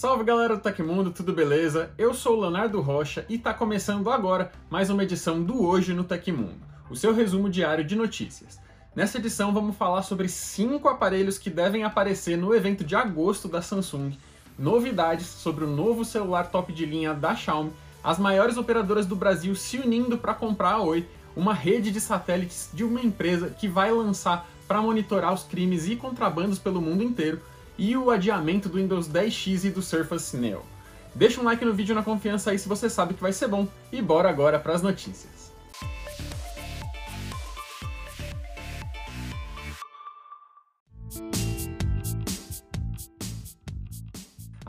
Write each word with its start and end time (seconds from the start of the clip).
Salve 0.00 0.24
galera 0.24 0.56
do 0.56 0.62
Tecmundo, 0.62 1.10
tudo 1.10 1.30
beleza? 1.34 1.90
Eu 1.98 2.14
sou 2.14 2.34
o 2.34 2.40
Leonardo 2.40 2.80
Rocha 2.80 3.26
e 3.28 3.34
está 3.34 3.52
começando 3.52 4.10
agora 4.10 4.50
mais 4.70 4.88
uma 4.88 5.02
edição 5.02 5.42
do 5.42 5.62
Hoje 5.62 5.92
no 5.92 6.04
Tecmundo, 6.04 6.56
o 6.88 6.96
seu 6.96 7.14
resumo 7.14 7.50
diário 7.50 7.84
de 7.84 7.94
notícias. 7.94 8.58
Nessa 8.96 9.18
edição 9.18 9.52
vamos 9.52 9.76
falar 9.76 10.00
sobre 10.00 10.26
cinco 10.26 10.88
aparelhos 10.88 11.36
que 11.36 11.50
devem 11.50 11.84
aparecer 11.84 12.38
no 12.38 12.54
evento 12.54 12.82
de 12.82 12.96
agosto 12.96 13.46
da 13.46 13.60
Samsung, 13.60 14.16
novidades 14.58 15.26
sobre 15.26 15.64
o 15.64 15.70
novo 15.70 16.02
celular 16.02 16.50
top 16.50 16.72
de 16.72 16.86
linha 16.86 17.12
da 17.12 17.36
Xiaomi, 17.36 17.70
as 18.02 18.18
maiores 18.18 18.56
operadoras 18.56 19.04
do 19.04 19.14
Brasil 19.14 19.54
se 19.54 19.76
unindo 19.76 20.16
para 20.16 20.32
comprar 20.32 20.76
a 20.76 20.82
Oi, 20.82 21.06
uma 21.36 21.52
rede 21.52 21.90
de 21.90 22.00
satélites 22.00 22.70
de 22.72 22.84
uma 22.84 23.02
empresa 23.02 23.50
que 23.50 23.68
vai 23.68 23.92
lançar 23.92 24.48
para 24.66 24.80
monitorar 24.80 25.34
os 25.34 25.42
crimes 25.42 25.86
e 25.88 25.94
contrabandos 25.94 26.58
pelo 26.58 26.80
mundo 26.80 27.02
inteiro, 27.02 27.42
e 27.80 27.96
o 27.96 28.10
adiamento 28.10 28.68
do 28.68 28.76
Windows 28.76 29.08
10X 29.08 29.64
e 29.64 29.70
do 29.70 29.80
Surface 29.80 30.36
Neo. 30.36 30.62
Deixa 31.14 31.40
um 31.40 31.44
like 31.44 31.64
no 31.64 31.72
vídeo 31.72 31.94
na 31.94 32.02
confiança 32.02 32.50
aí 32.50 32.58
se 32.58 32.68
você 32.68 32.90
sabe 32.90 33.14
que 33.14 33.22
vai 33.22 33.32
ser 33.32 33.48
bom, 33.48 33.66
e 33.90 34.02
bora 34.02 34.28
agora 34.28 34.60
para 34.60 34.74
as 34.74 34.82
notícias. 34.82 35.39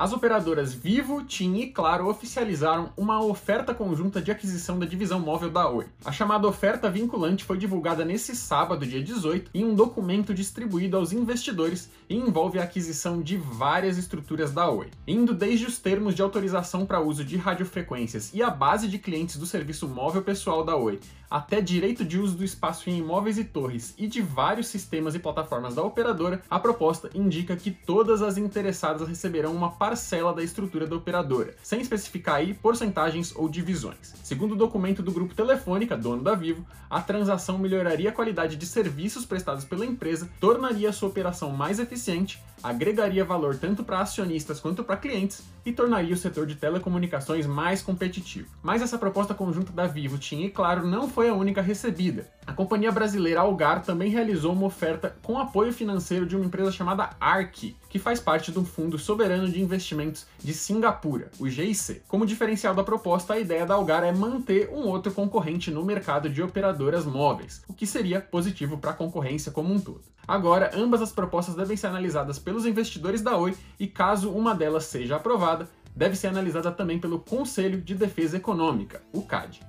As 0.01 0.11
operadoras 0.11 0.73
Vivo, 0.73 1.23
TIM 1.23 1.57
e 1.57 1.67
Claro 1.67 2.09
oficializaram 2.09 2.91
uma 2.97 3.23
oferta 3.23 3.71
conjunta 3.71 4.19
de 4.19 4.31
aquisição 4.31 4.79
da 4.79 4.85
divisão 4.87 5.19
móvel 5.19 5.51
da 5.51 5.69
Oi. 5.69 5.85
A 6.03 6.11
chamada 6.11 6.47
oferta 6.47 6.89
vinculante 6.89 7.45
foi 7.45 7.55
divulgada 7.55 8.03
nesse 8.03 8.35
sábado, 8.35 8.83
dia 8.83 9.03
18, 9.03 9.51
em 9.53 9.63
um 9.63 9.75
documento 9.75 10.33
distribuído 10.33 10.97
aos 10.97 11.13
investidores 11.13 11.87
e 12.09 12.15
envolve 12.15 12.57
a 12.57 12.63
aquisição 12.63 13.21
de 13.21 13.37
várias 13.37 13.95
estruturas 13.95 14.51
da 14.51 14.67
Oi, 14.71 14.89
indo 15.05 15.35
desde 15.35 15.67
os 15.67 15.77
termos 15.77 16.15
de 16.15 16.23
autorização 16.23 16.83
para 16.83 16.99
uso 16.99 17.23
de 17.23 17.38
radiofrequências 17.38 18.33
e 18.33 18.41
a 18.41 18.49
base 18.49 18.88
de 18.88 18.97
clientes 18.97 19.38
do 19.38 19.45
serviço 19.45 19.88
móvel 19.88 20.23
pessoal 20.23 20.65
da 20.65 20.75
Oi, 20.75 20.99
até 21.31 21.61
direito 21.61 22.03
de 22.03 22.19
uso 22.19 22.36
do 22.36 22.43
espaço 22.43 22.89
em 22.89 22.97
imóveis 22.97 23.38
e 23.38 23.45
torres 23.45 23.93
e 23.97 24.05
de 24.05 24.21
vários 24.21 24.67
sistemas 24.67 25.15
e 25.15 25.19
plataformas 25.19 25.75
da 25.75 25.81
operadora, 25.83 26.41
a 26.49 26.59
proposta 26.59 27.09
indica 27.15 27.55
que 27.55 27.71
todas 27.71 28.21
as 28.21 28.36
interessadas 28.36 29.08
receberão 29.08 29.53
uma 29.53 29.71
parcela 29.92 30.34
da 30.34 30.42
estrutura 30.42 30.88
da 30.88 30.95
operadora, 30.95 31.53
sem 31.61 31.81
especificar 31.81 32.36
aí 32.36 32.53
porcentagens 32.53 33.36
ou 33.36 33.50
divisões. 33.50 34.14
Segundo 34.23 34.53
o 34.53 34.56
documento 34.56 35.03
do 35.03 35.11
grupo 35.11 35.36
Telefônica, 35.36 35.98
dono 35.98 36.23
da 36.23 36.33
Vivo, 36.33 36.66
a 36.89 37.02
transação 37.02 37.58
melhoraria 37.58 38.09
a 38.09 38.14
qualidade 38.14 38.56
de 38.56 38.66
serviços 38.66 39.25
prestados 39.25 39.66
pela 39.66 39.86
empresa, 39.86 40.30
tornaria 40.39 40.94
sua 40.94 41.09
operação 41.09 41.50
mais 41.50 41.78
eficiente, 41.78 42.42
agregaria 42.64 43.25
valor 43.25 43.58
tanto 43.58 43.83
para 43.83 44.00
acionistas 44.00 44.61
quanto 44.61 44.81
para 44.81 44.95
clientes 44.95 45.44
e 45.66 45.73
tornaria 45.73 46.14
o 46.14 46.17
setor 46.17 46.45
de 46.45 46.55
telecomunicações 46.55 47.45
mais 47.45 47.81
competitivo. 47.81 48.48
Mas 48.64 48.81
essa 48.81 48.98
proposta 48.98 49.33
conjunta 49.33 49.73
da 49.73 49.88
Vivo, 49.88 50.17
TIM 50.17 50.45
e 50.45 50.50
Claro 50.50 50.88
não 50.88 51.09
foi 51.09 51.28
a 51.28 51.33
única 51.33 51.61
recebida. 51.61 52.31
A 52.45 52.53
companhia 52.53 52.92
brasileira 52.92 53.42
Algar 53.42 53.84
também 53.84 54.09
realizou 54.09 54.53
uma 54.53 54.66
oferta 54.66 55.16
com 55.22 55.38
apoio 55.38 55.72
financeiro 55.72 56.25
de 56.25 56.36
uma 56.36 56.45
empresa 56.45 56.72
chamada 56.72 57.11
ARC, 57.20 57.75
que 57.88 58.00
faz 58.00 58.20
parte 58.20 58.52
do 58.52 58.66
Fundo 58.66 58.98
Soberano 58.98 59.48
de 59.48 59.61
Investimentos 59.61 60.25
de 60.39 60.53
Singapura, 60.53 61.30
o 61.39 61.48
GIC. 61.48 62.02
Como 62.08 62.25
diferencial 62.25 62.73
da 62.73 62.83
proposta, 62.83 63.33
a 63.33 63.39
ideia 63.39 63.66
da 63.66 63.75
Algar 63.75 64.03
é 64.03 64.11
manter 64.11 64.70
um 64.70 64.88
outro 64.88 65.11
concorrente 65.11 65.70
no 65.70 65.86
mercado 65.86 66.30
de 66.30 66.42
operadoras 66.42 67.06
móveis, 67.06 67.64
o 67.67 67.73
que 67.73 67.86
seria 67.86 68.20
positivo 68.20 68.78
para 68.78 68.92
a 68.92 68.95
concorrência 68.95 69.52
como 69.52 69.72
um 69.72 69.80
todo. 69.80 70.02
Agora, 70.28 70.72
ambas 70.73 71.02
as 71.02 71.11
propostas 71.11 71.55
devem 71.55 71.78
ser 71.78 71.88
analisadas 71.88 72.39
pelos 72.39 72.66
investidores 72.66 73.22
da 73.22 73.38
Oi 73.38 73.55
e, 73.80 73.88
caso 73.88 74.31
uma 74.31 74.55
delas 74.55 74.86
seja 74.86 75.16
aprovada, 75.16 75.70
deve 75.95 76.16
ser 76.16 76.28
analisada 76.28 76.72
também 76.72 77.00
pelo 77.00 77.20
Conselho 77.20 77.81
de 77.81 77.94
Defesa 77.94 78.38
Econômica, 78.38 79.02
o 79.14 79.22
CAD. 79.22 79.61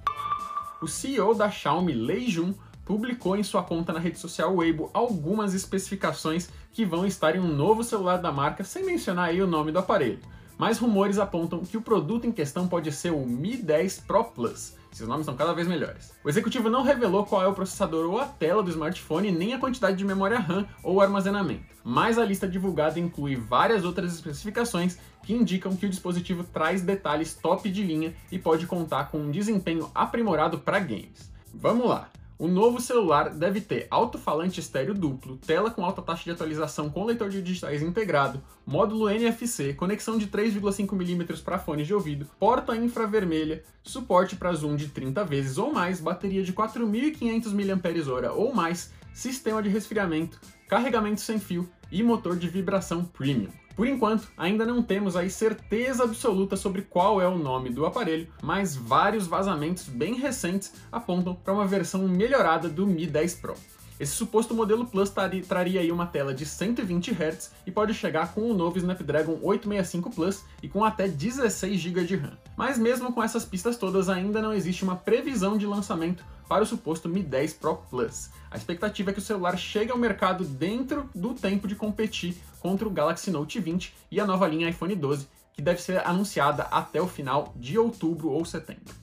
O 0.82 0.88
CEO 0.88 1.32
da 1.32 1.48
Xiaomi, 1.48 1.92
Lei 1.92 2.28
Jun, 2.28 2.52
publicou 2.84 3.36
em 3.36 3.44
sua 3.44 3.62
conta 3.62 3.92
na 3.92 4.00
rede 4.00 4.18
social 4.18 4.56
Weibo 4.56 4.90
algumas 4.92 5.54
especificações 5.54 6.50
que 6.72 6.84
vão 6.84 7.06
estar 7.06 7.36
em 7.36 7.38
um 7.38 7.46
novo 7.46 7.84
celular 7.84 8.16
da 8.16 8.32
marca, 8.32 8.64
sem 8.64 8.84
mencionar 8.84 9.28
aí 9.28 9.40
o 9.40 9.46
nome 9.46 9.70
do 9.70 9.78
aparelho. 9.78 10.18
Mas 10.62 10.78
rumores 10.78 11.18
apontam 11.18 11.64
que 11.64 11.76
o 11.76 11.82
produto 11.82 12.24
em 12.24 12.30
questão 12.30 12.68
pode 12.68 12.92
ser 12.92 13.10
o 13.10 13.26
Mi 13.26 13.56
10 13.56 14.04
Pro 14.06 14.22
Plus, 14.22 14.76
esses 14.92 15.08
nomes 15.08 15.26
são 15.26 15.34
cada 15.34 15.52
vez 15.52 15.66
melhores. 15.66 16.12
O 16.22 16.28
executivo 16.28 16.70
não 16.70 16.84
revelou 16.84 17.26
qual 17.26 17.42
é 17.42 17.48
o 17.48 17.52
processador 17.52 18.08
ou 18.08 18.20
a 18.20 18.26
tela 18.26 18.62
do 18.62 18.70
smartphone, 18.70 19.32
nem 19.32 19.54
a 19.54 19.58
quantidade 19.58 19.96
de 19.96 20.04
memória 20.04 20.38
RAM 20.38 20.64
ou 20.84 21.00
armazenamento, 21.00 21.64
mas 21.82 22.16
a 22.16 22.24
lista 22.24 22.46
divulgada 22.46 23.00
inclui 23.00 23.34
várias 23.34 23.84
outras 23.84 24.14
especificações 24.14 25.00
que 25.24 25.34
indicam 25.34 25.74
que 25.74 25.86
o 25.86 25.90
dispositivo 25.90 26.44
traz 26.44 26.80
detalhes 26.80 27.34
top 27.34 27.68
de 27.68 27.82
linha 27.82 28.14
e 28.30 28.38
pode 28.38 28.64
contar 28.68 29.10
com 29.10 29.18
um 29.18 29.32
desempenho 29.32 29.90
aprimorado 29.92 30.60
para 30.60 30.78
games. 30.78 31.28
Vamos 31.52 31.88
lá! 31.88 32.08
O 32.42 32.48
novo 32.48 32.80
celular 32.80 33.30
deve 33.30 33.60
ter 33.60 33.86
alto-falante 33.88 34.58
estéreo 34.58 34.94
duplo, 34.94 35.36
tela 35.36 35.70
com 35.70 35.84
alta 35.84 36.02
taxa 36.02 36.24
de 36.24 36.32
atualização 36.32 36.90
com 36.90 37.04
leitor 37.04 37.30
de 37.30 37.40
digitais 37.40 37.80
integrado, 37.82 38.42
módulo 38.66 39.08
NFC, 39.08 39.74
conexão 39.74 40.18
de 40.18 40.26
3,5mm 40.26 41.40
para 41.44 41.56
fones 41.56 41.86
de 41.86 41.94
ouvido, 41.94 42.26
porta 42.40 42.74
infravermelha, 42.74 43.62
suporte 43.84 44.34
para 44.34 44.52
zoom 44.54 44.74
de 44.74 44.88
30 44.88 45.24
vezes 45.24 45.56
ou 45.56 45.72
mais, 45.72 46.00
bateria 46.00 46.42
de 46.42 46.52
4.500 46.52 47.52
mAh 47.54 48.32
ou 48.32 48.52
mais, 48.52 48.92
sistema 49.14 49.62
de 49.62 49.68
resfriamento, 49.68 50.40
carregamento 50.68 51.20
sem 51.20 51.38
fio 51.38 51.70
e 51.92 52.02
motor 52.02 52.34
de 52.34 52.48
vibração 52.48 53.04
premium. 53.04 53.50
Por 53.74 53.86
enquanto, 53.86 54.28
ainda 54.36 54.66
não 54.66 54.82
temos 54.82 55.16
aí 55.16 55.30
certeza 55.30 56.04
absoluta 56.04 56.56
sobre 56.56 56.82
qual 56.82 57.20
é 57.20 57.26
o 57.26 57.38
nome 57.38 57.70
do 57.70 57.86
aparelho, 57.86 58.28
mas 58.42 58.76
vários 58.76 59.26
vazamentos 59.26 59.88
bem 59.88 60.14
recentes 60.14 60.72
apontam 60.90 61.34
para 61.34 61.54
uma 61.54 61.66
versão 61.66 62.06
melhorada 62.06 62.68
do 62.68 62.86
Mi 62.86 63.06
10 63.06 63.34
Pro. 63.36 63.54
Esse 64.00 64.12
suposto 64.14 64.52
modelo 64.52 64.84
Plus 64.84 65.12
traria 65.46 65.80
aí 65.80 65.92
uma 65.92 66.06
tela 66.06 66.34
de 66.34 66.44
120 66.44 67.12
Hz 67.12 67.52
e 67.64 67.70
pode 67.70 67.94
chegar 67.94 68.34
com 68.34 68.50
o 68.50 68.54
novo 68.54 68.76
Snapdragon 68.76 69.38
865 69.40 70.10
Plus 70.10 70.44
e 70.60 70.68
com 70.68 70.84
até 70.84 71.06
16 71.06 71.78
GB 71.78 72.04
de 72.04 72.16
RAM. 72.16 72.36
Mas 72.56 72.78
mesmo 72.78 73.12
com 73.12 73.22
essas 73.22 73.44
pistas 73.44 73.76
todas, 73.76 74.08
ainda 74.08 74.42
não 74.42 74.52
existe 74.52 74.82
uma 74.82 74.96
previsão 74.96 75.56
de 75.56 75.66
lançamento 75.66 76.24
para 76.52 76.64
o 76.64 76.66
suposto 76.66 77.08
Mi 77.08 77.22
10 77.22 77.54
Pro 77.54 77.76
Plus. 77.88 78.28
A 78.50 78.58
expectativa 78.58 79.08
é 79.08 79.12
que 79.14 79.20
o 79.20 79.22
celular 79.22 79.56
chegue 79.56 79.90
ao 79.90 79.96
mercado 79.96 80.44
dentro 80.44 81.08
do 81.14 81.32
tempo 81.32 81.66
de 81.66 81.74
competir 81.74 82.36
contra 82.60 82.86
o 82.86 82.90
Galaxy 82.90 83.30
Note 83.30 83.58
20 83.58 83.94
e 84.10 84.20
a 84.20 84.26
nova 84.26 84.46
linha 84.46 84.68
iPhone 84.68 84.94
12, 84.94 85.26
que 85.54 85.62
deve 85.62 85.80
ser 85.80 86.06
anunciada 86.06 86.64
até 86.64 87.00
o 87.00 87.08
final 87.08 87.54
de 87.56 87.78
outubro 87.78 88.28
ou 88.28 88.44
setembro. 88.44 88.94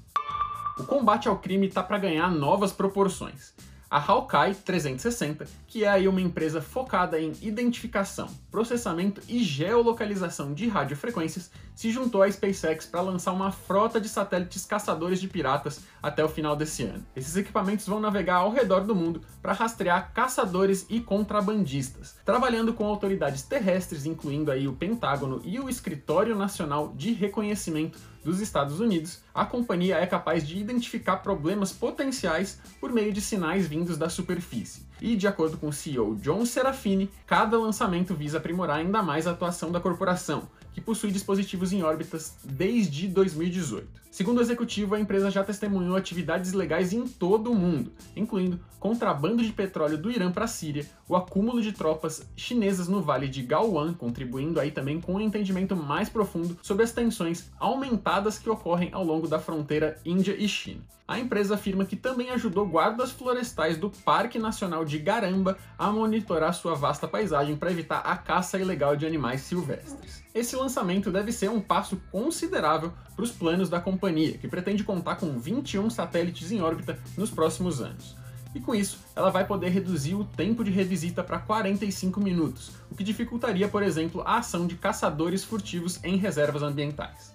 O 0.77 0.83
combate 0.83 1.27
ao 1.27 1.39
crime 1.39 1.65
está 1.65 1.81
para 1.81 1.97
ganhar 1.97 2.29
novas 2.29 2.71
proporções 2.71 3.51
a 3.89 3.97
Hawkeye 3.97 4.53
360, 4.53 5.47
que 5.69 5.83
é 5.83 5.87
aí 5.87 6.07
uma 6.07 6.19
empresa 6.19 6.61
focada 6.61 7.21
em 7.21 7.31
identificação, 7.43 8.27
processamento 8.49 9.21
e 9.29 9.43
geolocalização 9.43 10.51
de 10.51 10.67
radiofrequências, 10.67 11.51
se 11.75 11.91
juntou 11.91 12.23
à 12.23 12.31
SpaceX 12.31 12.87
para 12.87 13.01
lançar 13.01 13.31
uma 13.31 13.51
frota 13.51 14.01
de 14.01 14.09
satélites 14.09 14.65
caçadores 14.65 15.21
de 15.21 15.27
piratas 15.27 15.81
até 16.01 16.25
o 16.25 16.27
final 16.27 16.55
desse 16.55 16.83
ano. 16.83 17.05
Esses 17.15 17.37
equipamentos 17.37 17.85
vão 17.85 17.99
navegar 17.99 18.37
ao 18.37 18.51
redor 18.51 18.81
do 18.81 18.95
mundo 18.95 19.21
para 19.41 19.53
rastrear 19.53 20.11
caçadores 20.11 20.87
e 20.89 20.99
contrabandistas, 20.99 22.17
trabalhando 22.25 22.73
com 22.73 22.85
autoridades 22.85 23.43
terrestres, 23.43 24.07
incluindo 24.07 24.51
aí 24.51 24.67
o 24.67 24.73
Pentágono 24.73 25.39
e 25.45 25.59
o 25.59 25.69
Escritório 25.69 26.35
Nacional 26.35 26.93
de 26.97 27.13
Reconhecimento 27.13 27.99
dos 28.23 28.41
Estados 28.41 28.79
Unidos, 28.79 29.21
a 29.33 29.45
companhia 29.45 29.97
é 29.97 30.05
capaz 30.05 30.45
de 30.45 30.57
identificar 30.57 31.17
problemas 31.17 31.71
potenciais 31.71 32.59
por 32.79 32.91
meio 32.91 33.13
de 33.13 33.21
sinais 33.21 33.65
vindos 33.67 33.97
da 33.97 34.09
superfície. 34.09 34.88
E, 35.01 35.15
de 35.15 35.27
acordo 35.27 35.57
com 35.57 35.69
o 35.69 35.73
CEO 35.73 36.15
John 36.15 36.45
Serafini, 36.45 37.09
cada 37.25 37.57
lançamento 37.57 38.13
visa 38.13 38.37
aprimorar 38.37 38.77
ainda 38.77 39.01
mais 39.01 39.27
a 39.27 39.31
atuação 39.31 39.71
da 39.71 39.79
corporação, 39.79 40.49
que 40.73 40.81
possui 40.81 41.11
dispositivos 41.11 41.73
em 41.73 41.83
órbitas 41.83 42.35
desde 42.43 43.07
2018. 43.07 43.99
Segundo 44.11 44.39
o 44.39 44.41
executivo, 44.41 44.95
a 44.95 44.99
empresa 44.99 45.29
já 45.29 45.43
testemunhou 45.43 45.95
atividades 45.95 46.51
ilegais 46.51 46.93
em 46.93 47.07
todo 47.07 47.51
o 47.51 47.55
mundo, 47.55 47.91
incluindo 48.15 48.59
contrabando 48.79 49.43
de 49.43 49.51
petróleo 49.51 49.97
do 49.97 50.11
Irã 50.11 50.31
para 50.31 50.45
a 50.45 50.47
Síria, 50.47 50.85
o 51.07 51.15
acúmulo 51.15 51.61
de 51.61 51.71
tropas 51.71 52.27
chinesas 52.35 52.87
no 52.87 53.01
Vale 53.01 53.27
de 53.27 53.43
Galwan, 53.43 53.93
contribuindo 53.93 54.59
aí 54.59 54.71
também 54.71 54.99
com 54.99 55.15
um 55.15 55.21
entendimento 55.21 55.75
mais 55.75 56.09
profundo 56.09 56.57
sobre 56.61 56.83
as 56.83 56.91
tensões 56.91 57.51
aumentadas 57.59 58.39
que 58.39 58.49
ocorrem 58.49 58.89
ao 58.91 59.03
longo 59.03 59.27
da 59.27 59.39
fronteira 59.39 59.99
Índia 60.03 60.35
e 60.37 60.47
China. 60.47 60.81
A 61.09 61.17
empresa 61.17 61.55
afirma 61.55 61.85
que 61.85 61.95
também 61.95 62.29
ajudou 62.29 62.67
guardas 62.67 63.09
florestais 63.09 63.79
do 63.79 63.89
Parque 63.89 64.37
Nacional 64.37 64.85
de 64.85 64.99
Garamba 64.99 65.57
a 65.75 65.89
monitorar 65.91 66.53
sua 66.53 66.75
vasta 66.75 67.07
paisagem 67.07 67.55
para 67.55 67.71
evitar 67.71 68.01
a 68.01 68.15
caça 68.15 68.59
ilegal 68.59 68.95
de 68.95 69.07
animais 69.07 69.41
silvestres. 69.41 70.23
Esse 70.35 70.55
lançamento 70.55 71.09
deve 71.09 71.31
ser 71.31 71.49
um 71.49 71.59
passo 71.59 71.99
considerável 72.11 72.93
para 73.15 73.23
os 73.23 73.31
planos 73.31 73.69
da 73.69 73.79
companhia, 73.81 74.37
que 74.37 74.47
pretende 74.47 74.83
contar 74.83 75.15
com 75.15 75.39
21 75.39 75.89
satélites 75.89 76.51
em 76.51 76.61
órbita 76.61 76.99
nos 77.17 77.31
próximos 77.31 77.81
anos. 77.81 78.15
e 78.53 78.59
com 78.59 78.75
isso 78.75 78.99
ela 79.15 79.31
vai 79.31 79.45
poder 79.45 79.69
reduzir 79.69 80.13
o 80.13 80.23
tempo 80.23 80.63
de 80.63 80.69
revisita 80.69 81.23
para 81.23 81.39
45 81.39 82.19
minutos, 82.19 82.71
o 82.91 82.95
que 82.95 83.03
dificultaria, 83.03 83.67
por 83.67 83.81
exemplo, 83.81 84.21
a 84.27 84.37
ação 84.37 84.67
de 84.67 84.75
caçadores 84.75 85.43
furtivos 85.43 85.99
em 86.03 86.17
reservas 86.17 86.61
ambientais. 86.61 87.33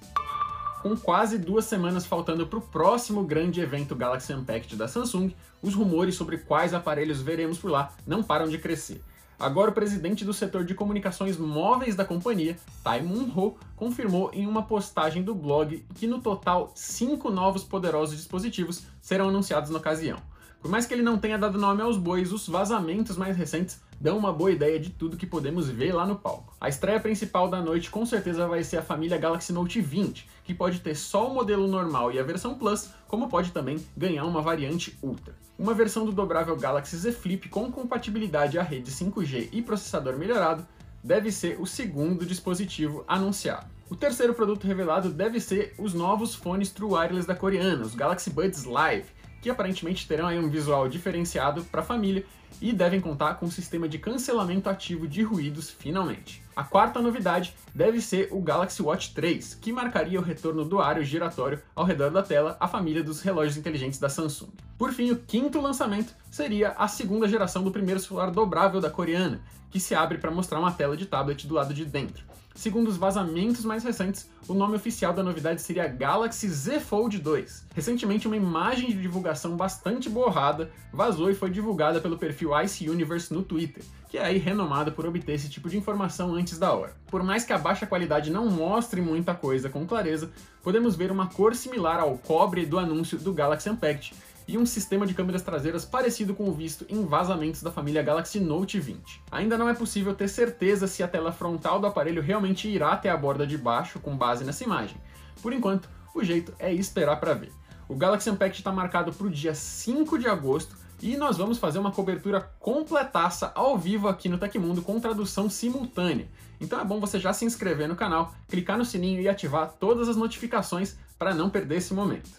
Com 0.84 0.94
quase 0.94 1.38
duas 1.38 1.64
semanas 1.64 2.04
faltando 2.04 2.46
para 2.46 2.58
o 2.58 2.60
próximo 2.60 3.24
grande 3.24 3.58
evento 3.58 3.96
Galaxy 3.96 4.34
Unpacked 4.34 4.76
da 4.76 4.86
Samsung, 4.86 5.34
os 5.62 5.74
rumores 5.74 6.14
sobre 6.14 6.36
quais 6.36 6.74
aparelhos 6.74 7.22
veremos 7.22 7.56
por 7.56 7.70
lá 7.70 7.94
não 8.06 8.22
param 8.22 8.46
de 8.50 8.58
crescer. 8.58 9.02
Agora, 9.40 9.70
o 9.70 9.74
presidente 9.74 10.26
do 10.26 10.34
setor 10.34 10.62
de 10.62 10.74
comunicações 10.74 11.38
móveis 11.38 11.96
da 11.96 12.04
companhia, 12.04 12.58
Tai 12.82 13.00
Ho, 13.34 13.56
confirmou 13.74 14.30
em 14.34 14.46
uma 14.46 14.62
postagem 14.62 15.22
do 15.22 15.34
blog 15.34 15.82
que 15.94 16.06
no 16.06 16.20
total 16.20 16.70
cinco 16.74 17.30
novos 17.30 17.64
poderosos 17.64 18.18
dispositivos 18.18 18.82
serão 19.00 19.30
anunciados 19.30 19.70
na 19.70 19.78
ocasião. 19.78 20.18
Por 20.64 20.70
mais 20.70 20.86
que 20.86 20.94
ele 20.94 21.02
não 21.02 21.18
tenha 21.18 21.36
dado 21.36 21.58
nome 21.58 21.82
aos 21.82 21.98
bois, 21.98 22.32
os 22.32 22.48
vazamentos 22.48 23.18
mais 23.18 23.36
recentes 23.36 23.82
dão 24.00 24.16
uma 24.16 24.32
boa 24.32 24.50
ideia 24.50 24.80
de 24.80 24.88
tudo 24.88 25.14
que 25.14 25.26
podemos 25.26 25.68
ver 25.68 25.92
lá 25.92 26.06
no 26.06 26.16
palco. 26.16 26.56
A 26.58 26.70
estreia 26.70 26.98
principal 26.98 27.50
da 27.50 27.60
noite 27.60 27.90
com 27.90 28.06
certeza 28.06 28.48
vai 28.48 28.64
ser 28.64 28.78
a 28.78 28.82
família 28.82 29.18
Galaxy 29.18 29.52
Note 29.52 29.78
20, 29.82 30.26
que 30.42 30.54
pode 30.54 30.80
ter 30.80 30.94
só 30.94 31.28
o 31.28 31.34
modelo 31.34 31.68
normal 31.68 32.12
e 32.12 32.18
a 32.18 32.22
versão 32.22 32.54
Plus, 32.54 32.88
como 33.06 33.28
pode 33.28 33.52
também 33.52 33.76
ganhar 33.94 34.24
uma 34.24 34.40
variante 34.40 34.98
Ultra. 35.02 35.34
Uma 35.58 35.74
versão 35.74 36.06
do 36.06 36.12
dobrável 36.12 36.56
Galaxy 36.56 36.96
Z 36.96 37.12
Flip 37.12 37.46
com 37.50 37.70
compatibilidade 37.70 38.58
à 38.58 38.62
rede 38.62 38.90
5G 38.90 39.50
e 39.52 39.60
processador 39.60 40.16
melhorado 40.16 40.66
deve 41.02 41.30
ser 41.30 41.60
o 41.60 41.66
segundo 41.66 42.24
dispositivo 42.24 43.04
anunciado. 43.06 43.66
O 43.90 43.94
terceiro 43.94 44.32
produto 44.32 44.66
revelado 44.66 45.10
deve 45.10 45.40
ser 45.40 45.74
os 45.76 45.92
novos 45.92 46.34
fones 46.34 46.70
True 46.70 46.94
Wireless 46.94 47.28
da 47.28 47.34
coreana, 47.34 47.84
os 47.84 47.94
Galaxy 47.94 48.30
Buds 48.30 48.64
Live, 48.64 49.12
que 49.44 49.50
aparentemente 49.50 50.08
terão 50.08 50.30
um 50.38 50.48
visual 50.48 50.88
diferenciado 50.88 51.62
para 51.64 51.82
a 51.82 51.84
família 51.84 52.24
e 52.62 52.72
devem 52.72 52.98
contar 52.98 53.34
com 53.34 53.44
um 53.44 53.50
sistema 53.50 53.86
de 53.86 53.98
cancelamento 53.98 54.70
ativo 54.70 55.06
de 55.06 55.22
ruídos 55.22 55.68
finalmente. 55.68 56.42
A 56.56 56.64
quarta 56.64 56.98
novidade 56.98 57.54
deve 57.74 58.00
ser 58.00 58.30
o 58.32 58.40
Galaxy 58.40 58.80
Watch 58.80 59.12
3, 59.12 59.56
que 59.56 59.70
marcaria 59.70 60.18
o 60.18 60.22
retorno 60.22 60.64
do 60.64 60.80
aro 60.80 61.04
giratório 61.04 61.60
ao 61.76 61.84
redor 61.84 62.10
da 62.10 62.22
tela 62.22 62.56
à 62.58 62.66
família 62.66 63.04
dos 63.04 63.20
relógios 63.20 63.58
inteligentes 63.58 63.98
da 63.98 64.08
Samsung. 64.08 64.48
Por 64.78 64.94
fim, 64.94 65.10
o 65.10 65.18
quinto 65.18 65.60
lançamento 65.60 66.14
seria 66.30 66.70
a 66.70 66.88
segunda 66.88 67.28
geração 67.28 67.62
do 67.62 67.70
primeiro 67.70 68.00
celular 68.00 68.30
dobrável 68.30 68.80
da 68.80 68.88
coreana, 68.88 69.42
que 69.70 69.78
se 69.78 69.94
abre 69.94 70.16
para 70.16 70.30
mostrar 70.30 70.58
uma 70.58 70.72
tela 70.72 70.96
de 70.96 71.04
tablet 71.04 71.46
do 71.46 71.52
lado 71.52 71.74
de 71.74 71.84
dentro. 71.84 72.24
Segundo 72.54 72.86
os 72.86 72.96
vazamentos 72.96 73.64
mais 73.64 73.82
recentes, 73.82 74.30
o 74.46 74.54
nome 74.54 74.76
oficial 74.76 75.12
da 75.12 75.24
novidade 75.24 75.60
seria 75.60 75.88
Galaxy 75.88 76.48
Z 76.48 76.78
Fold 76.78 77.18
2. 77.18 77.66
Recentemente, 77.74 78.28
uma 78.28 78.36
imagem 78.36 78.90
de 78.90 79.02
divulgação 79.02 79.56
bastante 79.56 80.08
borrada 80.08 80.70
vazou 80.92 81.28
e 81.28 81.34
foi 81.34 81.50
divulgada 81.50 82.00
pelo 82.00 82.16
perfil 82.16 82.50
Ice 82.62 82.88
Universe 82.88 83.34
no 83.34 83.42
Twitter, 83.42 83.82
que 84.08 84.16
é 84.16 84.24
aí 84.24 84.38
renomado 84.38 84.92
por 84.92 85.04
obter 85.04 85.32
esse 85.34 85.50
tipo 85.50 85.68
de 85.68 85.76
informação 85.76 86.32
antes 86.32 86.56
da 86.56 86.72
hora. 86.72 86.94
Por 87.08 87.24
mais 87.24 87.44
que 87.44 87.52
a 87.52 87.58
baixa 87.58 87.86
qualidade 87.86 88.30
não 88.30 88.48
mostre 88.48 89.00
muita 89.00 89.34
coisa 89.34 89.68
com 89.68 89.84
clareza, 89.84 90.30
podemos 90.62 90.94
ver 90.94 91.10
uma 91.10 91.26
cor 91.26 91.56
similar 91.56 91.98
ao 91.98 92.16
cobre 92.16 92.64
do 92.64 92.78
anúncio 92.78 93.18
do 93.18 93.32
Galaxy 93.32 93.68
Unpacked, 93.68 94.14
e 94.46 94.58
um 94.58 94.66
sistema 94.66 95.06
de 95.06 95.14
câmeras 95.14 95.42
traseiras 95.42 95.84
parecido 95.84 96.34
com 96.34 96.48
o 96.48 96.52
visto 96.52 96.84
em 96.88 97.04
vazamentos 97.04 97.62
da 97.62 97.70
família 97.70 98.02
Galaxy 98.02 98.40
Note 98.40 98.78
20. 98.78 99.22
Ainda 99.30 99.56
não 99.56 99.68
é 99.68 99.74
possível 99.74 100.14
ter 100.14 100.28
certeza 100.28 100.86
se 100.86 101.02
a 101.02 101.08
tela 101.08 101.32
frontal 101.32 101.80
do 101.80 101.86
aparelho 101.86 102.22
realmente 102.22 102.68
irá 102.68 102.92
até 102.92 103.10
a 103.10 103.16
borda 103.16 103.46
de 103.46 103.56
baixo 103.56 103.98
com 103.98 104.16
base 104.16 104.44
nessa 104.44 104.64
imagem. 104.64 104.96
Por 105.42 105.52
enquanto, 105.52 105.88
o 106.14 106.22
jeito 106.22 106.54
é 106.58 106.72
esperar 106.72 107.16
para 107.16 107.34
ver. 107.34 107.52
O 107.88 107.94
Galaxy 107.94 108.30
Unpacked 108.30 108.60
está 108.60 108.72
marcado 108.72 109.12
para 109.12 109.26
o 109.26 109.30
dia 109.30 109.54
5 109.54 110.18
de 110.18 110.28
agosto 110.28 110.76
e 111.02 111.16
nós 111.16 111.36
vamos 111.36 111.58
fazer 111.58 111.78
uma 111.78 111.92
cobertura 111.92 112.40
completaça 112.58 113.52
ao 113.54 113.76
vivo 113.76 114.08
aqui 114.08 114.28
no 114.28 114.38
Tecmundo 114.38 114.80
com 114.80 114.98
tradução 115.00 115.50
simultânea. 115.50 116.28
Então 116.60 116.80
é 116.80 116.84
bom 116.84 117.00
você 117.00 117.18
já 117.18 117.32
se 117.32 117.44
inscrever 117.44 117.88
no 117.88 117.96
canal, 117.96 118.34
clicar 118.48 118.78
no 118.78 118.84
sininho 118.84 119.20
e 119.20 119.28
ativar 119.28 119.74
todas 119.78 120.08
as 120.08 120.16
notificações 120.16 120.96
para 121.18 121.34
não 121.34 121.50
perder 121.50 121.76
esse 121.76 121.92
momento. 121.92 122.30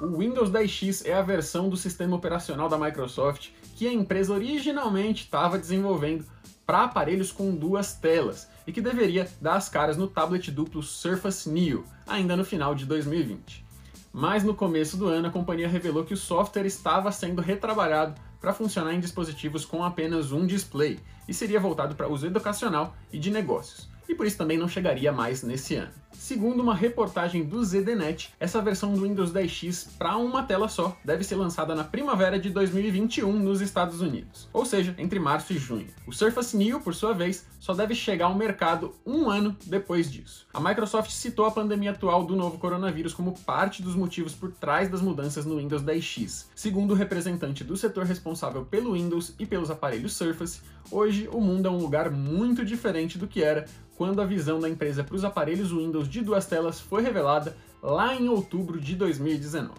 O 0.00 0.18
Windows 0.18 0.50
10X 0.50 1.06
é 1.06 1.14
a 1.14 1.22
versão 1.22 1.68
do 1.68 1.76
sistema 1.76 2.16
operacional 2.16 2.68
da 2.68 2.76
Microsoft 2.76 3.50
que 3.76 3.86
a 3.86 3.92
empresa 3.92 4.32
originalmente 4.32 5.22
estava 5.22 5.56
desenvolvendo 5.56 6.24
para 6.66 6.82
aparelhos 6.82 7.30
com 7.30 7.54
duas 7.54 7.94
telas 7.94 8.48
e 8.66 8.72
que 8.72 8.80
deveria 8.80 9.28
dar 9.40 9.54
as 9.54 9.68
caras 9.68 9.96
no 9.96 10.08
tablet 10.08 10.50
duplo 10.50 10.82
Surface 10.82 11.48
Neo, 11.48 11.84
ainda 12.06 12.36
no 12.36 12.44
final 12.44 12.74
de 12.74 12.86
2020. 12.86 13.64
Mas 14.12 14.42
no 14.42 14.54
começo 14.54 14.96
do 14.96 15.06
ano 15.06 15.28
a 15.28 15.30
companhia 15.30 15.68
revelou 15.68 16.04
que 16.04 16.14
o 16.14 16.16
software 16.16 16.66
estava 16.66 17.12
sendo 17.12 17.40
retrabalhado 17.40 18.20
para 18.40 18.52
funcionar 18.52 18.94
em 18.94 19.00
dispositivos 19.00 19.64
com 19.64 19.84
apenas 19.84 20.32
um 20.32 20.44
display 20.44 20.98
e 21.28 21.32
seria 21.32 21.60
voltado 21.60 21.94
para 21.94 22.08
uso 22.08 22.26
educacional 22.26 22.96
e 23.12 23.18
de 23.18 23.30
negócios, 23.30 23.88
e 24.08 24.14
por 24.14 24.26
isso 24.26 24.38
também 24.38 24.58
não 24.58 24.68
chegaria 24.68 25.12
mais 25.12 25.42
nesse 25.42 25.74
ano. 25.74 26.04
Segundo 26.24 26.62
uma 26.62 26.74
reportagem 26.74 27.44
do 27.44 27.62
ZDNet, 27.62 28.32
essa 28.38 28.62
versão 28.62 28.94
do 28.94 29.02
Windows 29.02 29.32
10X 29.32 29.88
para 29.98 30.16
uma 30.16 30.42
tela 30.42 30.68
só 30.68 30.96
deve 31.04 31.24
ser 31.24 31.34
lançada 31.34 31.74
na 31.74 31.84
primavera 31.84 32.38
de 32.38 32.50
2021 32.50 33.30
nos 33.30 33.60
Estados 33.60 34.00
Unidos, 34.00 34.48
ou 34.52 34.64
seja, 34.64 34.94
entre 34.96 35.18
março 35.18 35.52
e 35.52 35.58
junho. 35.58 35.88
O 36.06 36.12
Surface 36.12 36.56
Neo, 36.56 36.80
por 36.80 36.94
sua 36.94 37.12
vez, 37.12 37.44
só 37.60 37.74
deve 37.74 37.94
chegar 37.94 38.26
ao 38.26 38.34
mercado 38.34 38.94
um 39.04 39.28
ano 39.28 39.56
depois 39.66 40.10
disso. 40.10 40.46
A 40.54 40.60
Microsoft 40.60 41.10
citou 41.10 41.46
a 41.46 41.50
pandemia 41.50 41.90
atual 41.90 42.24
do 42.24 42.36
novo 42.36 42.58
coronavírus 42.58 43.12
como 43.12 43.38
parte 43.40 43.82
dos 43.82 43.94
motivos 43.94 44.34
por 44.34 44.52
trás 44.52 44.88
das 44.88 45.02
mudanças 45.02 45.44
no 45.44 45.58
Windows 45.58 45.82
10X. 45.82 46.46
Segundo 46.54 46.92
o 46.92 46.96
representante 46.96 47.64
do 47.64 47.76
setor 47.76 48.04
responsável 48.04 48.64
pelo 48.64 48.94
Windows 48.94 49.34
e 49.38 49.44
pelos 49.44 49.70
aparelhos 49.70 50.14
Surface, 50.14 50.60
hoje 50.90 51.28
o 51.32 51.40
mundo 51.40 51.66
é 51.66 51.70
um 51.70 51.78
lugar 51.78 52.10
muito 52.10 52.64
diferente 52.64 53.18
do 53.18 53.26
que 53.26 53.42
era 53.42 53.66
quando 53.96 54.20
a 54.20 54.26
visão 54.26 54.60
da 54.60 54.68
empresa 54.68 55.04
para 55.04 55.14
os 55.14 55.24
aparelhos 55.24 55.70
Windows 55.70 56.08
de 56.08 56.20
duas 56.20 56.46
telas 56.46 56.80
foi 56.80 57.02
revelada 57.02 57.56
lá 57.82 58.14
em 58.14 58.28
outubro 58.28 58.80
de 58.80 58.96
2019. 58.96 59.72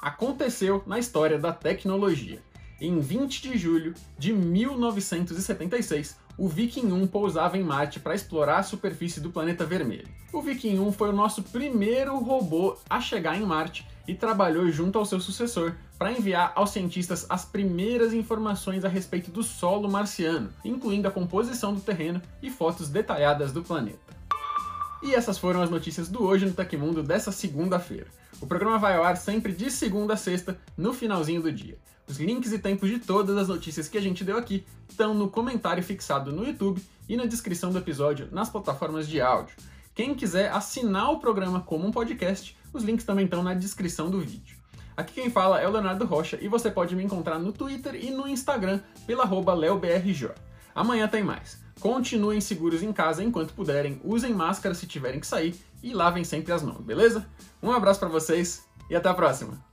Aconteceu 0.00 0.82
na 0.86 0.98
história 0.98 1.38
da 1.38 1.52
tecnologia. 1.52 2.40
Em 2.80 3.00
20 3.00 3.42
de 3.42 3.58
julho 3.58 3.94
de 4.16 4.32
1976, 4.32 6.16
o 6.38 6.48
Viking 6.48 6.92
1 6.92 7.08
pousava 7.08 7.58
em 7.58 7.64
Marte 7.64 7.98
para 7.98 8.14
explorar 8.14 8.58
a 8.58 8.62
superfície 8.62 9.20
do 9.20 9.30
planeta 9.30 9.66
vermelho. 9.66 10.08
O 10.32 10.40
Viking 10.40 10.78
1 10.78 10.92
foi 10.92 11.08
o 11.08 11.12
nosso 11.12 11.42
primeiro 11.42 12.16
robô 12.18 12.76
a 12.88 13.00
chegar 13.00 13.36
em 13.36 13.44
Marte 13.44 13.84
e 14.06 14.14
trabalhou 14.14 14.70
junto 14.70 14.98
ao 14.98 15.04
seu 15.04 15.18
sucessor 15.18 15.74
para 15.98 16.12
enviar 16.12 16.52
aos 16.54 16.70
cientistas 16.70 17.26
as 17.28 17.44
primeiras 17.44 18.12
informações 18.12 18.84
a 18.84 18.88
respeito 18.88 19.32
do 19.32 19.42
solo 19.42 19.90
marciano, 19.90 20.50
incluindo 20.64 21.08
a 21.08 21.10
composição 21.10 21.74
do 21.74 21.80
terreno 21.80 22.22
e 22.40 22.50
fotos 22.50 22.88
detalhadas 22.88 23.52
do 23.52 23.64
planeta. 23.64 24.07
E 25.00 25.14
essas 25.14 25.38
foram 25.38 25.62
as 25.62 25.70
notícias 25.70 26.08
do 26.08 26.24
Hoje 26.24 26.44
no 26.44 26.52
Tecmundo 26.52 27.02
dessa 27.02 27.30
segunda-feira. 27.30 28.08
O 28.40 28.46
programa 28.46 28.78
vai 28.78 28.96
ao 28.96 29.04
ar 29.04 29.16
sempre 29.16 29.52
de 29.52 29.70
segunda 29.70 30.14
a 30.14 30.16
sexta, 30.16 30.58
no 30.76 30.92
finalzinho 30.92 31.40
do 31.40 31.52
dia. 31.52 31.78
Os 32.08 32.18
links 32.18 32.52
e 32.52 32.58
tempos 32.58 32.88
de 32.88 32.98
todas 32.98 33.36
as 33.36 33.48
notícias 33.48 33.88
que 33.88 33.96
a 33.96 34.00
gente 34.00 34.24
deu 34.24 34.36
aqui 34.36 34.64
estão 34.88 35.14
no 35.14 35.28
comentário 35.28 35.82
fixado 35.82 36.32
no 36.32 36.44
YouTube 36.44 36.82
e 37.08 37.16
na 37.16 37.26
descrição 37.26 37.70
do 37.70 37.78
episódio 37.78 38.28
nas 38.32 38.48
plataformas 38.48 39.06
de 39.06 39.20
áudio. 39.20 39.54
Quem 39.94 40.14
quiser 40.14 40.50
assinar 40.50 41.12
o 41.12 41.18
programa 41.18 41.60
como 41.60 41.86
um 41.86 41.92
podcast, 41.92 42.56
os 42.72 42.82
links 42.82 43.04
também 43.04 43.24
estão 43.24 43.42
na 43.42 43.54
descrição 43.54 44.10
do 44.10 44.20
vídeo. 44.20 44.56
Aqui 44.96 45.14
quem 45.14 45.30
fala 45.30 45.60
é 45.60 45.68
o 45.68 45.70
Leonardo 45.70 46.06
Rocha 46.06 46.38
e 46.40 46.48
você 46.48 46.72
pode 46.72 46.96
me 46.96 47.04
encontrar 47.04 47.38
no 47.38 47.52
Twitter 47.52 47.94
e 47.94 48.10
no 48.10 48.26
Instagram 48.26 48.80
pela 49.06 49.24
leobrj. 49.54 50.28
Amanhã 50.78 51.08
tem 51.08 51.24
mais. 51.24 51.58
Continuem 51.80 52.40
seguros 52.40 52.84
em 52.84 52.92
casa 52.92 53.24
enquanto 53.24 53.52
puderem, 53.52 54.00
usem 54.04 54.32
máscara 54.32 54.76
se 54.76 54.86
tiverem 54.86 55.18
que 55.18 55.26
sair 55.26 55.56
e 55.82 55.92
lavem 55.92 56.22
sempre 56.22 56.52
as 56.52 56.62
mãos, 56.62 56.84
beleza? 56.84 57.26
Um 57.60 57.72
abraço 57.72 57.98
para 57.98 58.08
vocês 58.08 58.64
e 58.88 58.94
até 58.94 59.08
a 59.08 59.14
próxima! 59.14 59.67